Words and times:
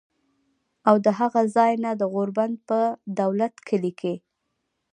او 0.87 0.95
د 1.05 1.07
هغه 1.19 1.41
ځائے 1.55 1.75
نه 1.83 1.91
د 1.99 2.01
غور 2.11 2.29
بند 2.37 2.55
پۀ 2.67 2.81
دولت 3.19 3.53
کلي 3.67 3.91
کښې 3.99 4.15